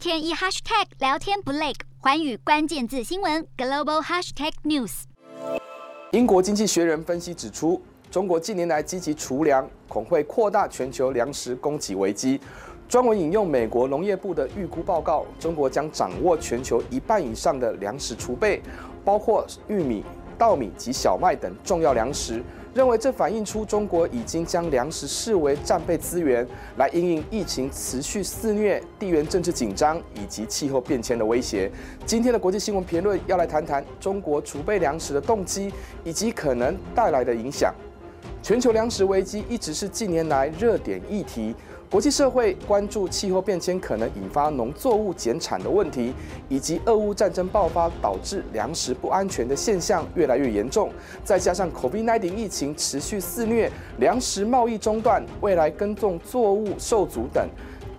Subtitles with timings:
[0.00, 5.02] 天一 hashtag 聊天不累，环宇关键字新闻 global hashtag news。
[6.12, 7.78] 英国经济学人分析指出，
[8.10, 12.40] 中国近年来积极储粮，恐会扩大全球粮食供给危机。
[12.88, 18.62] 专门引用美国农业部的预估报告，中国将掌握全球一半以上的粮食储备，
[19.04, 20.02] 包括玉米、
[20.38, 22.42] 稻米及小麦等重要粮食。
[22.72, 26.46] 认为这反映出中国已经将粮食视为战备资源，
[26.76, 31.70] 来因应疫情持续肆虐、地缘政治紧张以及气候变迁的威胁。
[32.06, 35.72] 今天的国际新闻评论要来谈谈中国储备粮食的动机
[36.04, 37.74] 以及可能带来的影响。
[38.42, 41.54] 全球粮食危机一直是近年来热点议题。
[41.90, 46.14] 国际社会关注气候变迁可能引发农作物减产的问题，
[46.48, 50.88] 以及俄乌战争爆发导致粮食不安全的现象越来越严重。
[51.24, 53.68] 再加上 COVID-19 疫情持续肆虐，
[53.98, 57.48] 粮食贸易中断，未来耕种作物受阻等。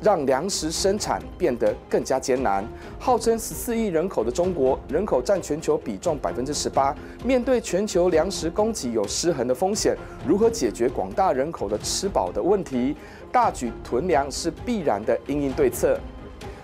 [0.01, 2.65] 让粮食生产变得更加艰难。
[2.99, 6.95] 号称十四亿人口的中国，人口占全球比重百分之十八。
[7.23, 9.95] 面对全球粮食供给有失衡的风险，
[10.27, 12.95] 如何解决广大人口的吃饱的问题？
[13.31, 15.97] 大举囤粮是必然的因应对策。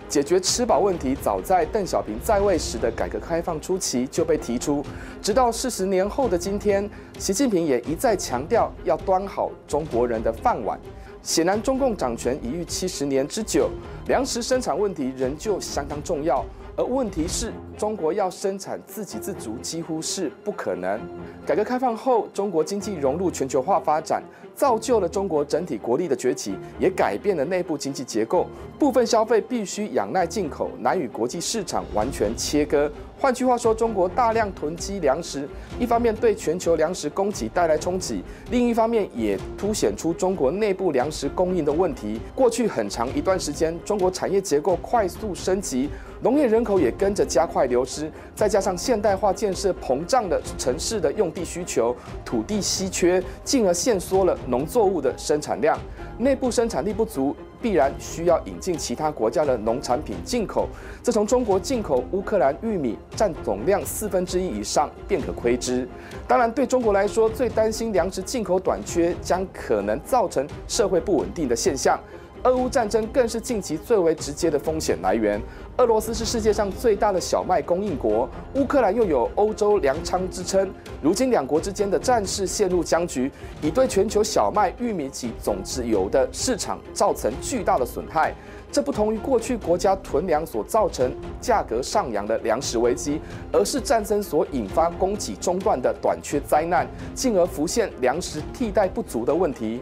[0.09, 4.81] 解决吃饱问题，早在邓小平在位时的改革开放初期就被提出，
[5.21, 10.79] 直到四十年后的今天，习近平也一再强调要端好中国人的饭碗。
[11.21, 13.69] 显然，中共掌权已逾七十年之久，
[14.07, 16.45] 粮食生产问题仍旧相当重要。
[16.77, 20.99] 而问题是，中国要生产自给自足几乎是不可能。
[21.45, 24.23] 改革开放后，中国经济融入全球化发展，
[24.55, 28.45] 造就了中国整体国力的崛起，也改变了内部经济结构。
[28.77, 32.91] 部分消费必须仰赖进口，难与国际市场完全切割。
[33.19, 42.21] 换句话说，中国大量囤积粮食，一方面对全球粮食供给带来冲击，另一方面也凸显出中国内部粮食供应的问题。
[42.35, 45.89] 过去很长一段时间，中国产业结构快速升级。
[46.21, 51.95] 农业人口也跟着加快流失，再加上现代化建设膨胀的城市的用地需求，
[52.25, 55.77] 土地稀缺，进而限缩了农作物的生产量。
[56.17, 60.67] 内部生产力不足，必然需要引进其他国家的农产品进口。
[61.03, 65.87] 这从中国进口乌克兰玉米占总量四分之一以上便可窥知。
[66.27, 71.99] 当然，对中国来说，最担心粮食进口短缺将可能造成社会不稳定的现象。
[72.43, 75.41] 俄乌战争更是近期最为直接的风险来源。
[75.77, 80.71] 俄罗斯是世界上最大的小麦供应国，乌克兰又有欧洲粮仓之称。
[81.01, 83.31] 如今两国之间的战事陷入僵局，
[83.61, 88.33] 已对全球小麦、玉米及种子油的市场造成巨大的损害。
[88.71, 93.21] 这不同于过去国家囤粮所造成价格上扬的粮食危机，
[93.51, 99.81] 而是战争所引发供给中断的短缺灾难，进而浮现粮食替代不足的问题。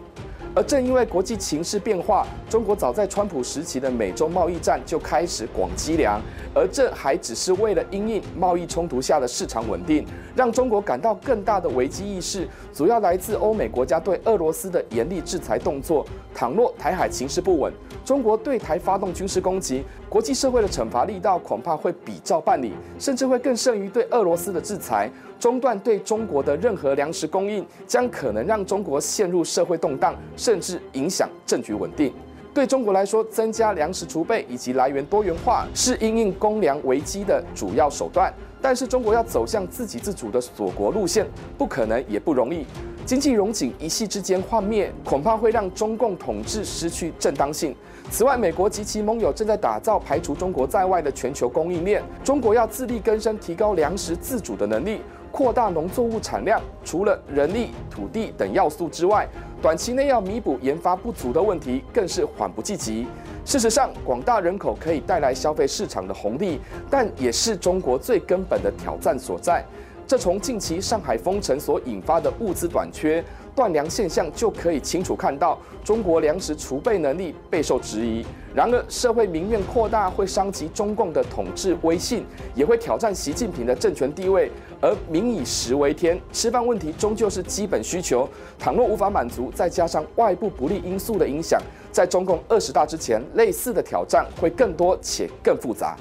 [0.55, 6.21] 而正因为国际情势变化，中国早在川普时期的美洲贸易战就开始广积粮，
[6.53, 16.05] 而这还只是为了因应贸易冲突下的市场稳定，让中国感到更大的危机意识，主要来自欧美国家对俄罗斯的严厉制裁动作。
[16.33, 17.73] 倘若台海情势不稳，
[18.05, 25.11] 中国对台发动军事攻击，国际社会的惩罚力道恐怕会比照办理，甚至会更胜于对俄罗斯的制裁。
[25.39, 32.13] 中断对中国的任何粮食供应，将可能让中国陷入社会动荡，甚至影响政局稳定。
[32.53, 38.33] 对中国来说，增加粮食储备以及来源多元化是因应供粮危机的主要手段。
[38.61, 42.65] 但是，中国要走向自给自足的锁国路线，不可能也不容易。
[43.05, 47.75] 经济融景一夕之间幻灭，恐怕会让中共统治失去正当性。
[48.09, 52.01] 此外，美国及其盟友正在打造排除中国在外的全球供应链。
[52.23, 55.01] 中国要自力更生，提高粮食自主的能力，
[55.35, 56.61] 扩大农作物产量。
[56.85, 59.27] 除了人力、土地等要素之外，
[59.61, 63.05] 短期内要弥补研发不足的问题，更是缓不济急。
[63.43, 69.61] 事实上，广大人口可以带来消费市场的红利，但也是中国最根本的挑战所在。
[70.07, 73.21] 这从近期上海封城所引发的物资短缺、
[73.55, 78.25] 断粮现象就可以清楚看到，中国粮食储备能力备受质疑。
[78.53, 84.51] 然而，社会民怨扩大会伤及中共的统治威信，也会挑战习近平的政权地位。
[84.81, 88.27] 而民以食为天，吃饭问题终究是基本需求。
[88.59, 91.61] 倘若无法满足，再加上外部不利因素的影响，
[91.91, 95.97] 在中共二十大之前，类似的挑战会更多且更复杂。